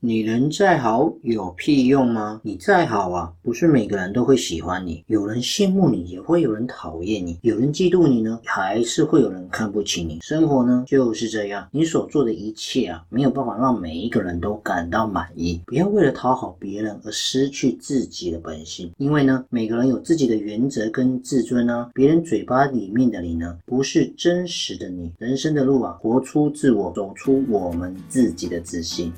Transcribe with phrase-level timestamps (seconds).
[0.00, 2.38] 你人再好有屁用吗？
[2.44, 10.20] 你再好啊，不是每个人都会喜欢你，有人羡慕你，也会有人讨厌你，有人嫉妒你呢，还是会有人看不起你。
[10.20, 15.62] 生活呢就是这样，你所做的一切啊，没有办法让每一个人都感到满意。
[15.66, 21.88] 不要为了讨好别人而失去自己的本性，因为呢，每个人有自己的原则跟自尊啊。
[21.94, 25.10] 别人嘴巴里面的你呢，不是真实的你。
[25.18, 29.10] 人生的路啊，活出自我，走出我们自己的自信。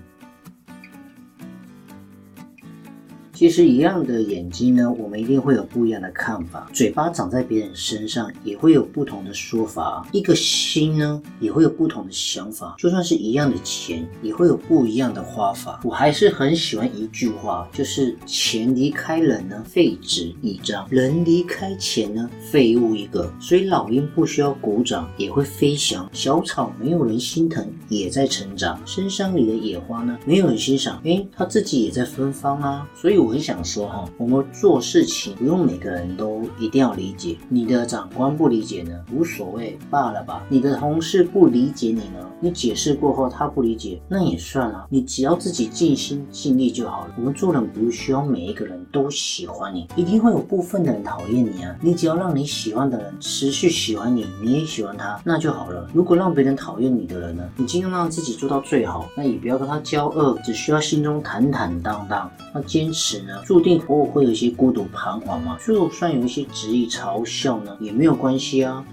[3.39, 6.69] 其实一样的眼睛呢，我们一定会有不一样的看法。
[6.73, 10.05] 嘴巴长在别人身上，也会有不同的说法。
[10.11, 12.75] 一个心呢，也会有不同的想法。
[12.77, 15.79] 就算是一样的钱，也会有不一样的花法。
[15.85, 23.33] 我还是很喜欢一句话，就是钱离开人呢，废纸一张；人离开钱呢，废物一个。
[23.39, 28.81] 所以老鹰不需要鼓掌也会飞翔，小草没有人心疼也在成长。
[28.85, 32.85] 深山里的野花呢，没有人欣赏，哎，它自己也在芬芳啊。
[33.01, 33.28] 所以。
[33.29, 37.37] 我很想说哈，我们做事情不用每个人都一定要理解。
[37.51, 40.43] 你的长官不理解呢，无所谓罢了吧。
[40.49, 44.87] 你的同事不理解你呢，你解释过后他不理解，那也算了。
[44.89, 47.15] 你只要自己尽心尽力就好了。
[47.19, 51.77] 我们做人不需要每一个人都喜欢你，一定会有部分的人讨厌你啊。
[51.83, 55.87] 你只要让你喜欢的人持续喜欢你，你也喜欢他，那就好了。
[55.93, 63.18] 如果让别人讨厌你的人呢，你尽量让自己做到最好，那也不要跟他交恶，只需要心中坦坦荡荡，要坚持。
[63.45, 68.85] 注定偶尔会有一些孤独彷徨嘛，就算有一些质疑嘲笑呢，也没有关系啊。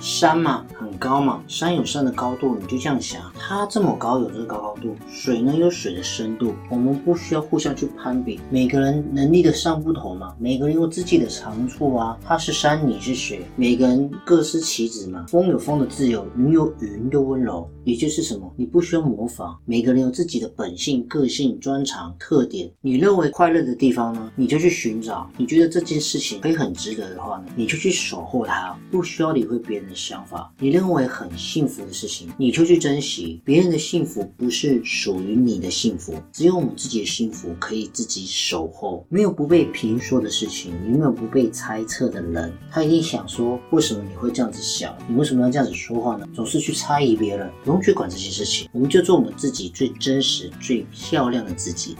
[0.00, 29.88] 山嘛，很高嘛，山有山的高度，你就这样想，它这么高有这个高高度，水呢有水的深度，我们不需要互相去攀比，每个人能力的上不同嘛，每个人有自己的长处啊，它是山，你是水，每个人各司其职嘛，风有风的自由，云有云的温柔，也就是什么，你不需要模仿，每个人有自己的本性、个性、专长、特点，你认为快乐的地方呢，你就去寻找，你觉得这件事情可以很值得的话呢，你就去守护它，不需要理会别人。
[29.88, 33.37] 的想法，你认为很幸福的事情，你就去珍惜。
[33.44, 39.06] 别人的幸福不是属于你的幸福，只有我们自己的幸福可以自己守候。
[39.08, 42.52] 没有不被评说的事情，也没有不被猜测的人。
[42.70, 44.96] 他一定想说，为什么你会这样子想？
[45.08, 46.26] 你为什么要这样子说话呢？
[46.34, 51.96] 总是去猜疑别人，不用去管这些事情，我们就做我们自己最真实、最漂亮的自己。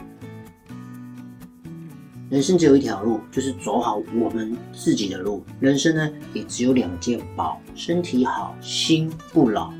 [2.29, 5.43] 人生只有一条路，就是走好我们自己的路。
[5.59, 9.73] 人生呢，也只有两件宝：身体好，心不老。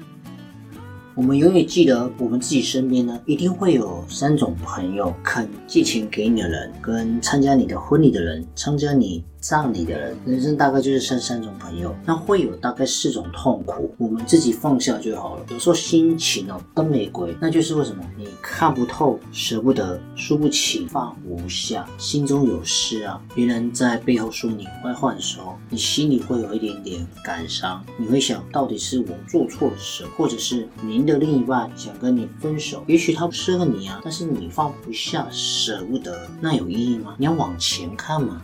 [1.19, 9.21] 我们永远记得，我们自己身边呢，一定会有三种朋友：肯借钱给你的人，跟参加你的婚礼的人，参加你。
[9.39, 15.45] 葬礼的人，人生大概就是剩三种朋友，那会有大概四种痛苦，我们自己放下就好了。
[15.49, 23.21] 有时候心情哦跟玫瑰，那就是为什么你看不透、舍不得、输不起、放不下，心中有事啊。
[23.33, 37.15] 别人在背后说你坏话的时候，你心里会有一点点感伤，你会想到底是我做错了什么，或者是您的另一半想跟你分手，也许他不适合你啊，但是你放不下、舍不得，那有意义吗？
[37.17, 38.41] 你要往前看嘛。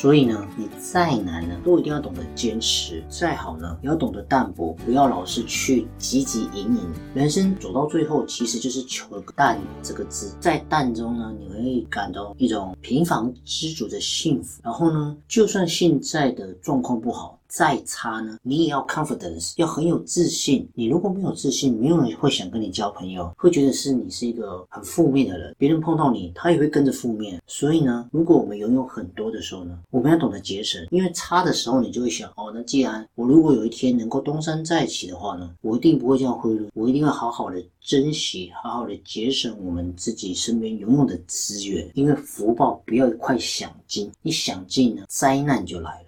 [0.00, 6.82] 所以呢，你再难呢，都一定要懂得坚持；再好呢，也要懂得淡泊，不要老是去汲汲营营。
[7.14, 14.60] 人生走到最后，其实就是求个淡这个字，在淡中呢，你会感到一种平凡知足的幸福。
[14.62, 17.37] 然后呢，就算现在的状况不好。
[17.48, 20.68] 再差呢，你也要 confidence，要很有自信。
[20.74, 25.54] 你如果没有自信，没有人会想跟你交朋友，会觉得是你是一个很负面的人。
[25.58, 27.40] 别人碰到你，他也会跟着负面。
[27.46, 30.86] 所以呢，如果我们拥有很多的时候呢，我们要懂得节省。
[30.90, 41.90] 因为差的时候，你就会想，哦，那既然我如果有一天能够东山再起的话呢，我一定不会这样挥霍，我一定会好好的珍惜，好好的节省我们自己身边拥有的资源。
[41.94, 46.07] 因为福报不要一块享尽，一享尽呢，灾难就来了。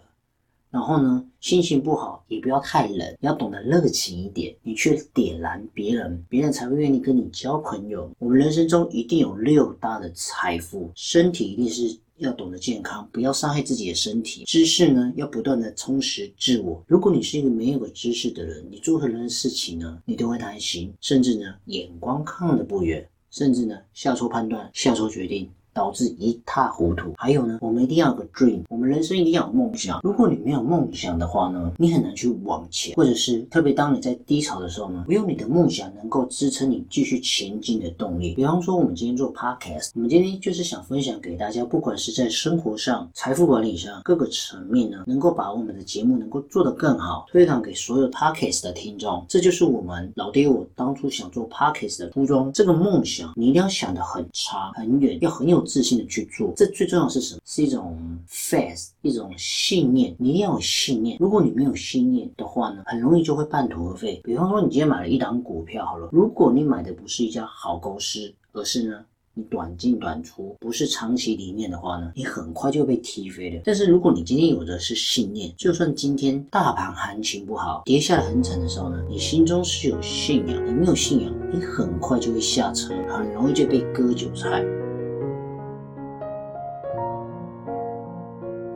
[0.71, 8.09] 然后呢，心情不好也不要太冷，你要懂得热情一点，你去点燃别人，别人才会愿意跟你交朋友。
[8.19, 14.45] 我们人生中一定有六大的财富，身体一定是要懂得健康，不要伤害自己的身体。
[14.45, 16.81] 知识呢，要不断的充实自我。
[16.87, 25.51] 如果你是一个没有知识的人，你做任何事情呢，你都会担心，甚至呢，眼光看的不远，甚至呢，下错判断，下错决定。
[25.81, 27.15] 导致一塌糊涂。
[27.17, 29.99] 还有呢，我们一定要有个 dream，我们人生一定要有梦想。
[30.03, 38.35] 如果你没有梦想的话呢，你很难去往前，或者是特别当你在低潮的时候呢，没有你的梦想能够支撑你继续前进的动力。
[38.35, 49.25] 比方说，我们今天做 podcast，我们今天就是想分享给大家，不管是在生活上、财富管理上各个层面呢，能够把我们的节目能够做得更好，推广给所有 podcast 的听众。
[49.31, 52.53] 这就是我们老爹我当初想做 podcast 的初衷。
[52.53, 55.65] 这个梦想你一定要想得很长很远，要很有。
[55.71, 57.41] 自信的去做，这最重要是什么？
[57.45, 57.97] 是一种
[58.29, 60.13] faith，一种信念。
[60.19, 61.17] 你要有信念。
[61.21, 64.21] 如果你没有信念的话呢，很容易就会半途而废。
[64.25, 73.63] 比方说，你今天买了一档股票，好了，如果你买的不是一家好公司，而是呢，你短进短出，不是长期理念的话呢，你很快就被踢飞了。
[73.65, 80.67] 但是如果你今天有的是信念，就算今天大盘行情不好，跌下来很惨的时候呢，你心中是有信仰。
[80.67, 84.65] 你没有信仰，你很快就会下车，很容易就被割韭菜。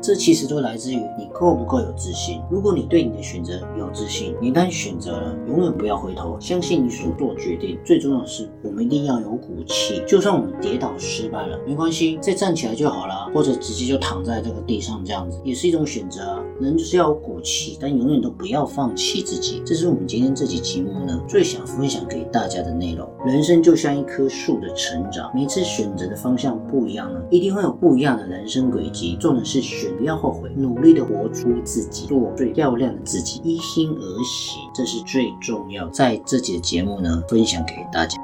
[0.06, 2.38] 这其实都来自于你够不够有自信。
[2.50, 7.78] 如果你对你的选择有自信，你一旦选择了，永远不要回头，相信你所做决定。
[7.86, 10.02] 最重要的是，我们一定要有骨气。
[10.06, 16.40] 就算我们跌倒失败了，没关系，再站起来就好了，或者直接就躺在这个地上，这样子也是一种选择。
[16.60, 19.60] 人就是要有骨气，但永远都不要放弃自己。
[19.66, 23.10] 这是我们今天这期节目呢最想分享给大家的内容。
[23.26, 29.16] 人生就像一棵树的成长，每次选择的方向不一样呢，一定会有不一样的人生轨迹。
[29.18, 29.92] 重点是选。
[29.96, 35.88] 不要后悔，努力的活出自己，做最漂亮的自己，依心而行，这是最重要。
[35.88, 38.23] 在这节节目呢，分享给大家。